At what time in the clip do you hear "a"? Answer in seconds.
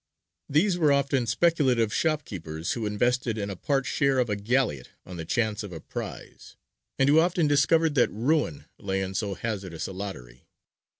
3.51-3.55, 4.31-4.35, 5.71-5.79, 9.85-9.91